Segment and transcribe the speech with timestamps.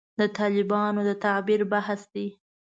[0.19, 2.27] د طالبانو د تعبیر بحث دی.